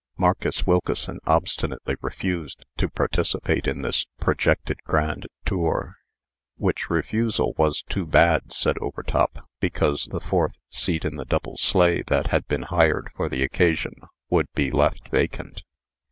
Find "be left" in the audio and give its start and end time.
14.55-15.07